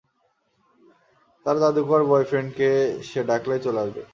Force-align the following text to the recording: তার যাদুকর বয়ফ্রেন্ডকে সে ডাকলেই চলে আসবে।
তার 1.45 1.55
যাদুকর 1.61 2.01
বয়ফ্রেন্ডকে 2.09 2.69
সে 3.09 3.19
ডাকলেই 3.29 3.63
চলে 3.65 3.79
আসবে। 3.83 4.01